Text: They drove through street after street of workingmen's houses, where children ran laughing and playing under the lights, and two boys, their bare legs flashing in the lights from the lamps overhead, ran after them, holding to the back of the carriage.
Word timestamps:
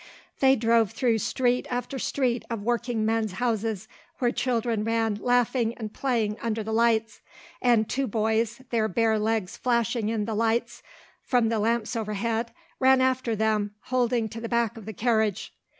They 0.39 0.55
drove 0.55 0.93
through 0.93 1.19
street 1.19 1.67
after 1.69 1.99
street 1.99 2.43
of 2.49 2.63
workingmen's 2.63 3.33
houses, 3.33 3.87
where 4.17 4.31
children 4.31 4.83
ran 4.83 5.13
laughing 5.21 5.75
and 5.77 5.93
playing 5.93 6.37
under 6.41 6.63
the 6.63 6.73
lights, 6.73 7.21
and 7.61 7.87
two 7.87 8.07
boys, 8.07 8.63
their 8.71 8.87
bare 8.87 9.19
legs 9.19 9.55
flashing 9.57 10.09
in 10.09 10.25
the 10.25 10.33
lights 10.33 10.81
from 11.21 11.49
the 11.49 11.59
lamps 11.59 11.95
overhead, 11.95 12.51
ran 12.79 12.99
after 12.99 13.35
them, 13.35 13.75
holding 13.93 14.27
to 14.29 14.41
the 14.41 14.49
back 14.49 14.75
of 14.75 14.87
the 14.87 14.93
carriage. 14.93 15.53